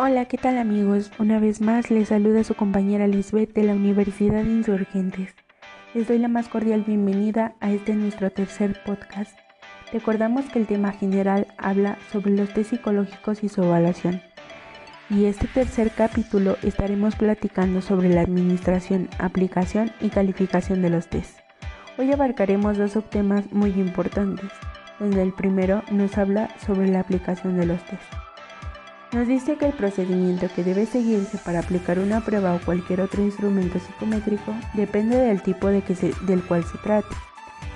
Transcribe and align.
Hola, 0.00 0.26
¿qué 0.26 0.38
tal 0.38 0.58
amigos? 0.58 1.10
Una 1.18 1.40
vez 1.40 1.60
más 1.60 1.90
les 1.90 2.10
saluda 2.10 2.44
su 2.44 2.54
compañera 2.54 3.08
Lisbeth 3.08 3.52
de 3.52 3.64
la 3.64 3.72
Universidad 3.72 4.44
de 4.44 4.50
Insurgentes. 4.50 5.34
Les 5.92 6.06
doy 6.06 6.18
la 6.18 6.28
más 6.28 6.46
cordial 6.48 6.84
bienvenida 6.86 7.56
a 7.58 7.72
este 7.72 7.96
nuestro 7.96 8.30
tercer 8.30 8.80
podcast. 8.86 9.36
Recordamos 9.92 10.44
que 10.44 10.60
el 10.60 10.68
tema 10.68 10.92
general 10.92 11.48
habla 11.58 11.98
sobre 12.12 12.30
los 12.30 12.54
test 12.54 12.70
psicológicos 12.70 13.42
y 13.42 13.48
su 13.48 13.64
evaluación. 13.64 14.22
Y 15.10 15.24
este 15.24 15.48
tercer 15.48 15.90
capítulo 15.90 16.58
estaremos 16.62 17.16
platicando 17.16 17.82
sobre 17.82 18.08
la 18.08 18.20
administración, 18.20 19.08
aplicación 19.18 19.90
y 20.00 20.10
calificación 20.10 20.80
de 20.80 20.90
los 20.90 21.08
test. 21.08 21.40
Hoy 21.98 22.12
abarcaremos 22.12 22.78
dos 22.78 22.92
subtemas 22.92 23.50
muy 23.50 23.70
importantes, 23.70 24.52
donde 25.00 25.22
el 25.22 25.32
primero 25.32 25.82
nos 25.90 26.16
habla 26.18 26.54
sobre 26.64 26.86
la 26.86 27.00
aplicación 27.00 27.58
de 27.58 27.66
los 27.66 27.84
test. 27.84 28.27
Nos 29.12 29.26
dice 29.26 29.56
que 29.56 29.64
el 29.64 29.72
procedimiento 29.72 30.48
que 30.54 30.62
debe 30.62 30.84
seguirse 30.84 31.38
para 31.38 31.60
aplicar 31.60 31.98
una 31.98 32.20
prueba 32.20 32.54
o 32.54 32.60
cualquier 32.60 33.00
otro 33.00 33.22
instrumento 33.22 33.78
psicométrico 33.78 34.54
depende 34.74 35.16
del 35.16 35.40
tipo 35.40 35.68
de 35.68 35.80
que 35.80 35.94
del 36.26 36.42
cual 36.42 36.62
se 36.64 36.76
trate, 36.78 37.08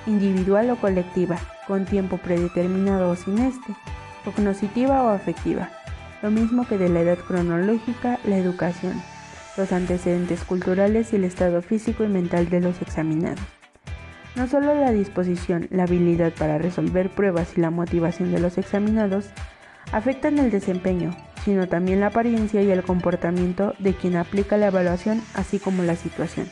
individual 0.05 0.69
o 0.69 0.75
colectiva, 0.75 1.39
con 1.67 1.85
tiempo 1.85 2.17
predeterminado 2.17 3.09
o 3.09 3.15
sin 3.15 3.39
este, 3.39 3.73
cognoscitiva 4.23 5.01
o 5.03 5.09
afectiva, 5.09 5.71
lo 6.21 6.29
mismo 6.29 6.67
que 6.67 6.77
de 6.77 6.89
la 6.89 7.01
edad 7.01 7.17
cronológica, 7.17 8.19
la 8.25 8.37
educación, 8.37 9.01
los 9.57 9.71
antecedentes 9.71 10.43
culturales 10.43 11.13
y 11.13 11.15
el 11.15 11.23
estado 11.23 11.63
físico 11.63 12.03
y 12.03 12.09
mental 12.09 12.49
de 12.49 12.61
los 12.61 12.79
examinados. 12.79 13.41
No 14.35 14.47
solo 14.47 14.75
la 14.75 14.91
disposición, 14.91 15.67
la 15.71 15.83
habilidad 15.83 16.31
para 16.33 16.59
resolver 16.59 17.09
pruebas 17.09 17.57
y 17.57 17.61
la 17.61 17.71
motivación 17.71 18.31
de 18.31 18.39
los 18.39 18.57
examinados 18.57 19.29
afectan 19.93 20.39
el 20.39 20.51
desempeño, 20.51 21.15
sino 21.45 21.67
también 21.67 22.01
la 22.01 22.07
apariencia 22.07 22.61
y 22.61 22.71
el 22.71 22.83
comportamiento 22.83 23.73
de 23.79 23.93
quien 23.93 24.17
aplica 24.17 24.57
la 24.57 24.67
evaluación, 24.67 25.21
así 25.35 25.59
como 25.59 25.83
la 25.83 25.95
situación. 25.95 26.47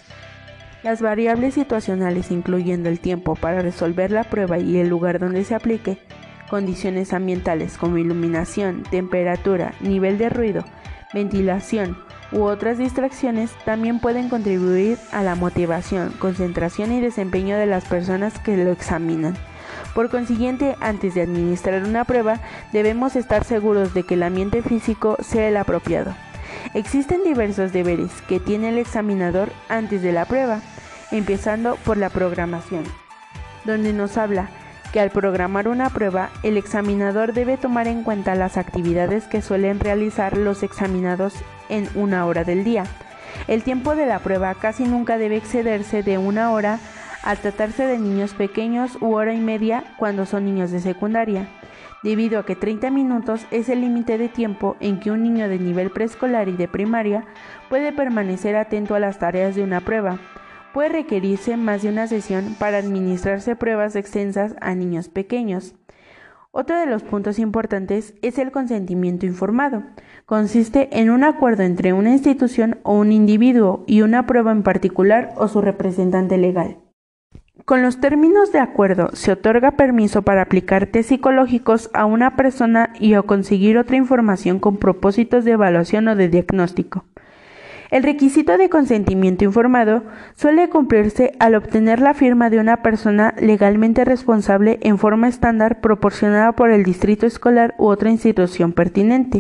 Las 0.84 1.02
variables 1.02 1.56
situacionales, 1.56 2.32
incluyendo 2.32 2.88
el 2.88 3.00
tiempo 3.00 3.36
para 3.36 3.62
resolver 3.62 4.12
la 4.12 4.24
prueba 4.24 4.60
y 4.60 4.78
el 4.78 4.90
lugar 4.90 5.20
donde 5.20 5.44
se 5.44 5.56
aplique, 5.56 5.98
condiciones 6.50 7.14
ambientales 7.14 7.78
como 7.78 7.98
iluminación, 7.98 8.84
temperatura, 8.84 9.74
nivel 9.82 10.18
de 10.18 10.30
ruido, 10.30 10.64
ventilación 11.14 11.98
u 12.32 12.44
otras 12.44 12.78
distracciones, 12.78 13.52
también 13.66 14.00
pueden 14.00 14.30
contribuir 14.30 14.98
a 15.12 15.24
la 15.24 15.36
motivación, 15.36 16.12
concentración 16.20 16.92
y 16.92 17.02
desempeño 17.02 17.58
de 17.58 17.66
las 17.66 17.86
personas 17.86 18.40
que 18.40 18.56
lo 18.56 18.72
examinan. 18.72 19.36
Por 19.94 20.10
consiguiente, 20.10 20.76
antes 20.80 21.16
de 21.16 21.22
administrar 21.22 21.84
una 21.84 22.06
prueba, 22.06 22.40
debemos 22.72 23.16
estar 23.16 23.44
seguros 23.44 23.94
de 23.94 24.04
que 24.04 24.16
el 24.16 24.24
ambiente 24.24 24.62
físico 24.62 25.18
sea 25.22 25.48
el 25.48 25.58
apropiado. 25.58 26.16
Existen 26.74 27.24
diversos 27.24 27.74
deberes 27.74 28.12
que 28.28 28.40
tiene 28.40 28.70
el 28.70 28.78
examinador 28.78 29.52
antes 29.70 30.02
de 30.02 30.12
la 30.12 30.26
prueba, 30.26 30.62
empezando 31.12 31.76
por 31.78 31.98
la 31.98 32.10
programación, 32.10 32.84
donde 33.66 33.94
nos 33.94 34.18
habla 34.18 34.50
que 34.92 35.00
al 35.00 35.10
programar 35.10 35.68
una 35.68 35.90
prueba, 35.90 36.30
el 36.44 36.58
examinador 36.58 37.34
debe 37.34 37.58
tomar 37.58 37.88
en 37.88 38.04
cuenta 38.04 38.36
las 38.36 38.58
actividades 38.58 39.26
que 39.26 39.42
suelen 39.42 39.80
realizar 39.80 40.38
los 40.38 40.64
examinados 40.64 41.36
en 41.70 41.88
una 41.96 42.26
hora 42.26 42.44
del 42.44 42.64
día. 42.64 42.84
El 43.48 43.64
tiempo 43.64 43.96
de 43.96 44.06
la 44.06 44.20
prueba 44.20 44.54
casi 44.56 44.84
nunca 44.84 45.18
debe 45.18 45.38
excederse 45.38 46.04
de 46.04 46.18
una 46.18 46.52
hora 46.52 46.80
al 47.24 47.38
tratarse 47.38 47.86
de 47.86 47.98
niños 47.98 48.34
pequeños 48.34 48.98
u 49.02 49.14
hora 49.14 49.34
y 49.34 49.40
media 49.40 49.84
cuando 49.98 50.26
son 50.26 50.46
niños 50.46 50.72
de 50.72 50.80
secundaria, 50.80 51.48
debido 52.04 52.40
a 52.40 52.46
que 52.46 52.56
30 52.56 52.90
minutos 52.90 53.46
es 53.52 53.70
el 53.70 53.82
límite 53.82 54.18
de 54.18 54.30
tiempo 54.30 54.76
en 54.80 55.00
que 55.00 55.12
un 55.12 55.24
niño 55.24 55.48
de 55.48 55.60
nivel 55.60 55.92
preescolar 55.92 56.50
y 56.50 56.54
de 56.54 56.68
primaria 56.68 57.26
puede 57.70 57.92
permanecer 57.92 58.56
atento 58.56 58.96
a 58.96 59.00
las 59.00 59.20
tareas 59.20 59.56
de 59.56 59.64
una 59.64 59.82
prueba. 59.82 60.20
Puede 60.74 60.90
requerirse 60.90 61.58
más 61.58 61.82
de 61.82 61.90
una 61.90 62.08
sesión 62.08 62.56
para 62.58 62.78
administrarse 62.78 63.56
pruebas 63.56 63.96
extensas 63.96 64.56
a 64.62 64.74
niños 64.74 65.10
pequeños. 65.10 65.76
Otro 66.54 66.78
de 66.78 66.86
los 66.86 67.04
puntos 67.04 67.40
importantes 67.40 68.14
es 68.22 68.38
el 68.38 68.52
consentimiento 68.52 69.26
informado. 69.26 69.84
Consiste 70.26 70.90
en 71.00 71.10
un 71.10 71.24
acuerdo 71.24 71.64
entre 71.64 71.94
una 71.94 72.12
institución 72.12 72.80
o 72.84 72.94
un 72.94 73.12
individuo 73.12 73.84
y 73.88 74.02
una 74.02 74.26
prueba 74.26 74.52
en 74.52 74.64
particular 74.64 75.34
o 75.38 75.48
su 75.48 75.62
representante 75.62 76.38
legal. 76.38 76.81
Con 77.66 77.84
los 77.84 78.00
términos 78.00 78.52
de 78.52 78.60
acuerdo 78.60 79.10
se 79.14 79.32
otorga 79.32 79.72
permiso 79.72 80.24
para 80.24 80.42
aplicar 80.42 80.88
test 80.88 81.10
psicológicos 81.10 81.90
a 81.94 82.06
una 82.06 82.36
persona 82.36 82.92
y 83.00 83.16
o 83.16 83.26
conseguir 83.26 83.78
otra 83.78 83.98
información 83.98 84.60
con 84.60 84.78
propósitos 84.78 85.46
de 85.46 85.52
evaluación 85.52 86.08
o 86.08 86.16
de 86.16 86.28
diagnóstico. 86.28 87.06
El 87.92 88.04
requisito 88.04 88.58
de 88.58 88.70
consentimiento 88.70 89.44
informado 89.44 90.04
suele 90.36 90.70
cumplirse 90.70 91.34
al 91.40 91.56
obtener 91.56 92.00
la 92.00 92.14
firma 92.14 92.50
de 92.50 92.60
una 92.60 92.82
persona 92.82 93.36
legalmente 93.38 94.06
responsable 94.06 94.80
en 94.82 94.98
forma 94.98 95.28
estándar 95.28 95.82
proporcionada 95.82 96.54
por 96.54 96.72
el 96.72 96.84
distrito 96.84 97.26
escolar 97.26 97.76
u 97.78 97.88
otra 97.88 98.10
institución 98.10 98.72
pertinente. 98.72 99.40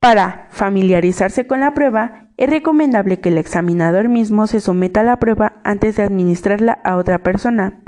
Para 0.00 0.46
familiarizarse 0.50 1.48
con 1.48 1.60
la 1.60 1.74
prueba, 1.74 2.28
es 2.36 2.48
recomendable 2.48 3.18
que 3.18 3.30
el 3.30 3.38
examinador 3.38 4.08
mismo 4.08 4.46
se 4.46 4.60
someta 4.60 5.00
a 5.00 5.04
la 5.04 5.18
prueba 5.18 5.60
antes 5.64 5.96
de 5.96 6.04
administrarla 6.04 6.72
a 6.84 6.96
otra 6.96 7.18
persona. 7.24 7.82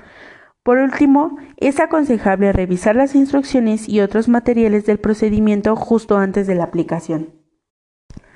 Por 0.64 0.78
último, 0.78 1.36
es 1.56 1.78
aconsejable 1.78 2.52
revisar 2.52 2.96
las 2.96 3.14
instrucciones 3.14 3.88
y 3.88 4.00
otros 4.00 4.28
materiales 4.28 4.86
del 4.86 4.98
procedimiento 4.98 5.76
justo 5.76 6.18
antes 6.18 6.48
de 6.48 6.56
la 6.56 6.64
aplicación. 6.64 7.30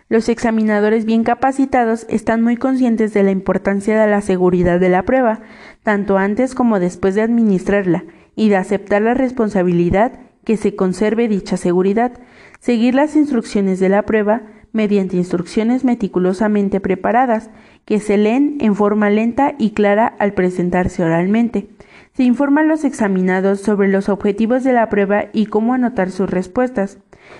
Los 0.09 0.29
examinadores 0.29 1.05
bien 1.05 1.25
capacitados 1.25 2.07
están 2.09 2.43
muy 2.43 2.57
conscientes 2.57 3.13
de 3.13 3.25
la 3.25 3.33
importancia 3.33 4.01
de 4.01 4.09
la 4.09 4.21
seguridad 4.21 4.79
de 4.79 4.89
la 4.89 5.03
prueba, 5.03 5.41
tanto 5.83 6.17
antes 6.17 6.55
como 6.55 6.79
después 6.79 7.17
de 7.17 7.23
administrarla, 7.23 8.05
y 8.37 8.49
de 8.49 8.57
aceptar 8.57 9.03
la 9.03 9.15
responsabilidad 9.15 10.13
que 10.45 10.57
se 10.57 10.77
conserve 10.77 11.29
dicha 11.29 11.57
seguridad, 11.57 12.13
seguir 12.61 12.95
las 12.95 13.17
instrucciones 13.17 13.81
de 13.81 13.89
la 13.89 14.03
prueba 14.03 14.43
mediante 14.73 15.17
instrucciones 15.17 15.85
meticulosamente 15.85 16.81
preparadas, 16.81 17.49
que 17.85 18.01
se 18.01 18.19
leen 18.19 18.57
en 18.61 18.75
forma 18.75 19.09
lenta 19.09 19.55
y 19.57 19.71
clara 19.71 20.15
al 20.19 20.35
presentarse 20.35 21.05
oralmente. 21.05 21.69
Se 22.13 22.25
informa 22.25 22.63
a 22.63 22.65
los 22.65 22.85
examinados 22.85 23.61
sobre 23.61 23.89
los 23.89 24.09
objetivos 24.09 24.65
de 24.65 24.73
la 24.73 24.89
prueba 24.89 25.27
y 25.33 25.47
cómo 25.47 25.75
anotar 25.75 26.11
sus 26.11 26.29
respuestas. 26.29 26.99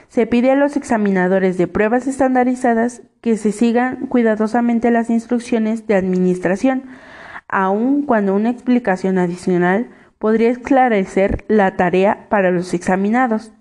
Se 0.09 0.27
pide 0.27 0.53
a 0.53 0.57
los 0.57 0.77
examinadores 0.77 1.59
de 1.59 1.67
pruebas 1.67 2.07
estandarizadas 2.07 3.03
que 3.21 3.37
se 3.37 3.53
sigan 3.53 4.07
cuidadosamente 4.07 4.91
las 4.91 5.11
instrucciones 5.11 5.87
de 5.87 5.97
administración, 5.97 6.85
aun 7.49 8.03
cuando 8.03 8.35
una 8.35 8.51
explicación 8.51 9.19
adicional 9.19 9.89
podría 10.25 10.49
esclarecer 10.49 11.45
la 11.49 11.77
tarea 11.77 12.29
para 12.31 12.51
los 12.51 12.73
examinados. 12.73 13.53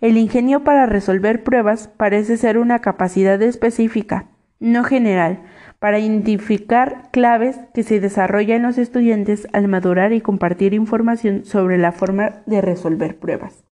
El 0.00 0.16
ingenio 0.16 0.64
para 0.64 0.86
resolver 0.86 1.44
pruebas 1.44 1.88
parece 1.88 2.38
ser 2.38 2.56
una 2.56 2.78
capacidad 2.78 3.42
específica, 3.42 4.24
no 4.58 4.82
general, 4.82 5.42
para 5.78 5.98
identificar 5.98 7.10
claves 7.12 7.60
que 7.74 7.82
se 7.82 8.00
desarrollan 8.00 8.56
en 8.56 8.62
los 8.62 8.78
estudiantes 8.78 9.46
al 9.52 9.68
madurar 9.68 10.14
y 10.14 10.22
compartir 10.22 10.72
información 10.72 11.44
sobre 11.44 11.76
la 11.76 11.92
forma 11.92 12.36
de 12.46 12.62
resolver 12.62 13.18
pruebas. 13.18 13.66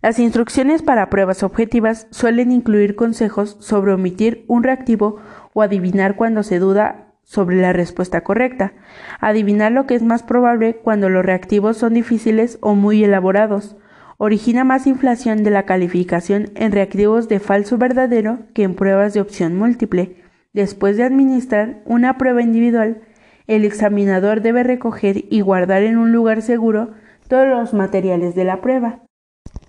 Las 0.00 0.18
instrucciones 0.18 0.80
para 0.80 1.10
pruebas 1.10 1.42
objetivas 1.42 2.06
suelen 2.10 2.50
incluir 2.50 2.96
consejos 2.96 3.58
sobre 3.60 3.92
omitir 3.92 4.46
un 4.48 4.62
reactivo 4.62 5.18
o 5.52 5.60
adivinar 5.60 6.16
cuando 6.16 6.44
se 6.44 6.58
duda 6.58 7.13
sobre 7.24 7.56
la 7.56 7.72
respuesta 7.72 8.22
correcta, 8.22 8.72
adivinar 9.20 9.72
lo 9.72 9.86
que 9.86 9.94
es 9.94 10.02
más 10.02 10.22
probable 10.22 10.76
cuando 10.76 11.08
los 11.08 11.24
reactivos 11.24 11.76
son 11.76 11.94
difíciles 11.94 12.58
o 12.60 12.74
muy 12.74 13.02
elaborados, 13.02 13.76
origina 14.18 14.64
más 14.64 14.86
inflación 14.86 15.42
de 15.42 15.50
la 15.50 15.64
calificación 15.64 16.50
en 16.54 16.72
reactivos 16.72 17.28
de 17.28 17.40
falso 17.40 17.78
verdadero 17.78 18.38
que 18.54 18.62
en 18.62 18.74
pruebas 18.74 19.14
de 19.14 19.20
opción 19.20 19.56
múltiple. 19.56 20.22
Después 20.52 20.96
de 20.96 21.02
administrar 21.02 21.82
una 21.84 22.16
prueba 22.16 22.42
individual, 22.42 23.02
el 23.46 23.64
examinador 23.64 24.40
debe 24.40 24.62
recoger 24.62 25.24
y 25.28 25.40
guardar 25.40 25.82
en 25.82 25.98
un 25.98 26.12
lugar 26.12 26.42
seguro 26.42 26.92
todos 27.28 27.46
los 27.48 27.74
materiales 27.74 28.34
de 28.34 28.44
la 28.44 28.60
prueba. 28.60 29.00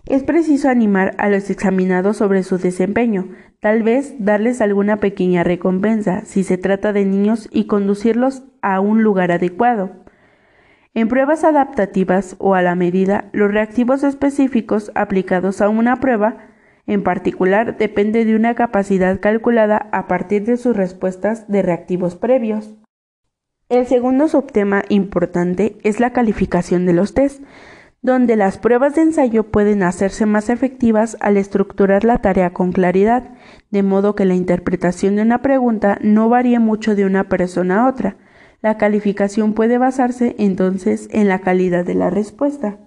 Es 0.06 0.24
preciso 0.24 0.70
animar 0.70 1.16
a 1.18 1.30
los 1.30 1.50
examinados 1.50 2.18
sobre 2.18 2.44
su 2.44 2.60
desempeño, 2.60 3.30
tal 3.60 3.82
vez 3.82 4.14
darles 4.20 4.62
alguna 4.62 4.98
pequeña 4.98 5.44
recompensa 5.44 6.26
si 6.26 6.44
se 6.44 6.58
trata 6.60 6.94
de 6.94 7.06
niños 7.06 7.50
y 7.52 7.66
conducirlos 7.66 8.44
a 8.62 8.80
un 8.80 9.02
lugar 9.02 9.32
adecuado. 9.32 10.06
En 10.94 11.08
pruebas 11.08 11.44
adaptativas 11.44 12.36
o 12.38 12.54
a 12.54 12.62
la 12.62 12.76
medida, 12.76 13.30
los 13.34 13.52
reactivos 13.52 14.04
específicos 14.04 14.92
aplicados 14.94 15.60
a 15.62 15.70
una 15.70 16.00
prueba 16.00 16.38
en 16.88 17.04
particular 17.04 17.78
depende 17.78 18.26
de 18.26 18.36
una 18.36 18.54
capacidad 18.54 19.20
calculada 19.20 19.90
a 19.92 20.08
partir 20.08 20.46
de 20.46 20.58
sus 20.58 20.78
respuestas 20.78 21.48
de 21.48 21.64
reactivos 21.64 22.16
previos. 22.16 22.76
El 23.70 23.88
segundo 23.88 24.28
subtema 24.28 24.84
importante 24.90 25.78
es 25.84 26.00
la 26.00 26.14
calificación 26.14 26.86
de 26.86 26.94
los 26.94 27.16
test 27.16 27.42
donde 28.06 28.36
las 28.36 28.60
pruebas 28.60 28.94
de 28.94 29.02
ensayo 29.02 29.46
pueden 29.46 29.82
hacerse 29.82 30.28
más 30.28 30.52
efectivas 30.52 31.18
al 31.22 31.38
estructurar 31.38 32.04
la 32.04 32.20
tarea 32.20 32.54
con 32.54 32.72
claridad, 32.72 33.32
de 33.72 33.82
modo 33.82 34.14
que 34.14 34.26
la 34.26 34.36
interpretación 34.36 35.16
de 35.16 35.24
una 35.24 35.42
pregunta 35.42 35.98
no 36.02 36.30
varíe 36.30 36.60
mucho 36.60 36.96
de 36.96 37.06
una 37.06 37.24
persona 37.30 37.82
a 37.82 37.90
otra. 37.90 38.18
La 38.62 38.78
calificación 38.78 39.54
puede 39.54 39.80
basarse 39.80 40.36
entonces 40.38 41.10
en 41.12 41.28
la 41.28 41.40
calidad 41.40 41.84
de 41.84 41.96
la 41.96 42.12
respuesta. 42.12 42.78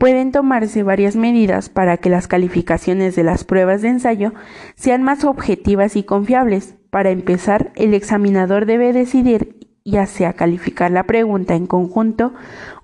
Pueden 0.00 0.32
tomarse 0.32 0.82
varias 0.82 1.14
medidas 1.14 1.68
para 1.68 1.96
que 1.98 2.10
las 2.10 2.26
calificaciones 2.26 3.14
de 3.14 3.22
las 3.22 3.44
pruebas 3.44 3.82
de 3.82 3.88
ensayo 3.90 4.34
sean 4.74 5.04
más 5.04 5.22
objetivas 5.22 5.94
y 5.94 6.02
confiables. 6.02 6.74
Para 6.90 7.10
empezar, 7.10 7.70
el 7.76 7.94
examinador 7.94 8.66
debe 8.66 8.92
decidir 8.92 9.63
ya 9.86 10.06
sea 10.06 10.32
calificar 10.32 10.90
la 10.90 11.04
pregunta 11.04 11.54
en 11.54 11.66
conjunto 11.66 12.32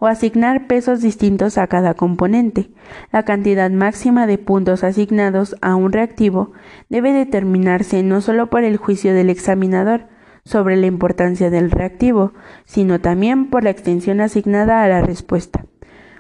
o 0.01 0.07
asignar 0.07 0.67
pesos 0.67 1.01
distintos 1.01 1.57
a 1.57 1.67
cada 1.67 1.95
componente. 1.95 2.71
La 3.11 3.23
cantidad 3.25 3.71
máxima 3.71 4.27
de 4.27 4.37
puntos 4.37 4.85
asignados 4.85 5.57
a 5.63 5.77
un 5.77 5.93
reactivo 5.93 6.53
debe 6.91 7.13
determinarse 7.13 8.03
no 8.03 8.21
solo 8.21 8.51
por 8.51 8.65
el 8.65 8.77
juicio 8.77 9.15
del 9.15 9.31
examinador 9.31 10.09
sobre 10.45 10.77
la 10.77 10.87
importancia 10.87 11.49
del 11.49 11.71
reactivo, 11.71 12.35
sino 12.67 13.01
también 13.01 13.49
por 13.49 13.65
la 13.65 13.71
extensión 13.71 14.21
asignada 14.21 14.83
a 14.83 14.89
la 14.89 15.01
respuesta. 15.01 15.65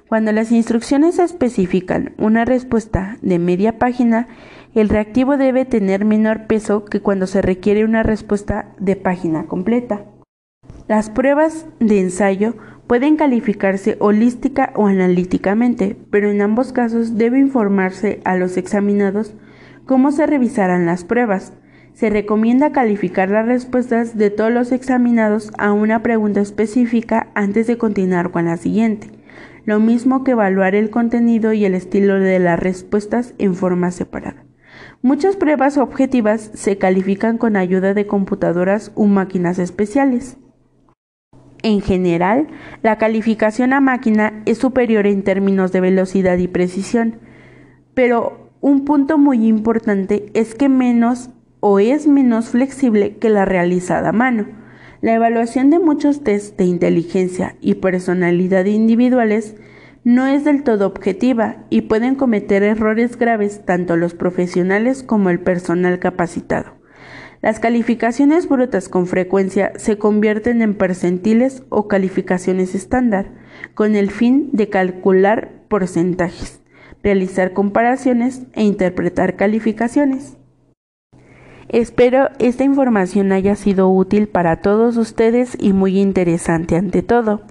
Cuando 0.08 0.32
las 0.32 0.50
instrucciones 0.50 1.18
especifican 1.18 2.14
una 2.16 2.44
respuesta 2.46 3.18
de 3.20 3.38
media 3.38 3.78
página, 3.78 4.28
el 4.74 4.88
reactivo 4.88 5.36
debe 5.36 5.66
tener 5.66 6.06
menor 6.06 6.46
peso 6.46 6.86
que 6.86 7.00
cuando 7.00 7.26
se 7.26 7.42
requiere 7.42 7.84
una 7.84 8.02
respuesta 8.02 8.72
de 8.78 8.96
página 8.96 9.46
completa. 9.46 10.09
Las 10.90 11.08
pruebas 11.08 11.66
de 11.78 12.00
ensayo 12.00 12.56
pueden 12.88 13.14
calificarse 13.14 13.96
holística 14.00 14.72
o 14.74 14.88
analíticamente, 14.88 15.96
pero 16.10 16.32
en 16.32 16.42
ambos 16.42 16.72
casos 16.72 17.16
debe 17.16 17.38
informarse 17.38 18.20
a 18.24 18.34
los 18.34 18.56
examinados 18.56 19.36
cómo 19.86 20.10
se 20.10 20.26
revisarán 20.26 20.86
las 20.86 21.04
pruebas. 21.04 21.52
Se 21.94 22.10
recomienda 22.10 22.72
calificar 22.72 23.30
las 23.30 23.46
respuestas 23.46 24.18
de 24.18 24.30
todos 24.30 24.50
los 24.50 24.72
examinados 24.72 25.52
a 25.58 25.72
una 25.72 26.02
pregunta 26.02 26.40
específica 26.40 27.28
antes 27.36 27.68
de 27.68 27.78
continuar 27.78 28.32
con 28.32 28.46
la 28.46 28.56
siguiente, 28.56 29.12
lo 29.66 29.78
mismo 29.78 30.24
que 30.24 30.32
evaluar 30.32 30.74
el 30.74 30.90
contenido 30.90 31.52
y 31.52 31.64
el 31.66 31.76
estilo 31.76 32.18
de 32.18 32.40
las 32.40 32.58
respuestas 32.58 33.34
en 33.38 33.54
forma 33.54 33.92
separada. 33.92 34.44
Muchas 35.02 35.36
pruebas 35.36 35.78
objetivas 35.78 36.50
se 36.54 36.78
califican 36.78 37.38
con 37.38 37.54
ayuda 37.54 37.94
de 37.94 38.08
computadoras 38.08 38.90
u 38.96 39.06
máquinas 39.06 39.60
especiales. 39.60 40.36
En 41.62 41.82
general, 41.82 42.48
la 42.82 42.96
calificación 42.96 43.72
a 43.72 43.80
máquina 43.80 44.42
es 44.46 44.58
superior 44.58 45.06
en 45.06 45.22
términos 45.22 45.72
de 45.72 45.80
velocidad 45.80 46.38
y 46.38 46.48
precisión, 46.48 47.18
pero 47.94 48.50
un 48.60 48.84
punto 48.84 49.18
muy 49.18 49.46
importante 49.46 50.30
es 50.34 50.54
que 50.54 50.68
menos 50.68 51.30
o 51.60 51.78
es 51.78 52.06
menos 52.06 52.48
flexible 52.50 53.16
que 53.16 53.28
la 53.28 53.44
realizada 53.44 54.10
a 54.10 54.12
mano. 54.12 54.46
La 55.02 55.14
evaluación 55.14 55.70
de 55.70 55.78
muchos 55.78 56.24
tests 56.24 56.56
de 56.56 56.64
inteligencia 56.64 57.56
y 57.60 57.74
personalidad 57.74 58.64
individuales 58.64 59.56
no 60.02 60.26
es 60.26 60.44
del 60.44 60.62
todo 60.62 60.86
objetiva 60.86 61.64
y 61.68 61.82
pueden 61.82 62.14
cometer 62.14 62.62
errores 62.62 63.18
graves 63.18 63.64
tanto 63.66 63.96
los 63.96 64.14
profesionales 64.14 65.02
como 65.02 65.28
el 65.28 65.40
personal 65.40 65.98
capacitado. 65.98 66.79
Las 67.42 67.58
calificaciones 67.58 68.48
brutas 68.48 68.90
con 68.90 69.06
frecuencia 69.06 69.72
se 69.76 69.96
convierten 69.96 70.60
en 70.60 70.74
percentiles 70.74 71.62
o 71.70 71.88
calificaciones 71.88 72.74
estándar, 72.74 73.30
con 73.74 73.96
el 73.96 74.10
fin 74.10 74.50
de 74.52 74.68
calcular 74.68 75.50
porcentajes, 75.68 76.60
realizar 77.02 77.54
comparaciones 77.54 78.42
e 78.52 78.62
interpretar 78.64 79.36
calificaciones. 79.36 80.36
Espero 81.68 82.28
esta 82.40 82.64
información 82.64 83.32
haya 83.32 83.54
sido 83.54 83.88
útil 83.88 84.28
para 84.28 84.56
todos 84.56 84.96
ustedes 84.96 85.56
y 85.58 85.72
muy 85.72 85.98
interesante 85.98 86.76
ante 86.76 87.02
todo. 87.02 87.42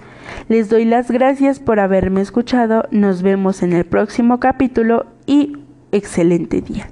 Les 0.49 0.69
doy 0.69 0.85
las 0.85 1.09
gracias 1.09 1.59
por 1.59 1.79
haberme 1.79 2.21
escuchado, 2.21 2.83
nos 2.91 3.23
vemos 3.23 3.63
en 3.63 3.73
el 3.73 3.85
próximo 3.85 4.39
capítulo 4.39 5.07
y 5.25 5.57
excelente 5.91 6.61
día. 6.61 6.89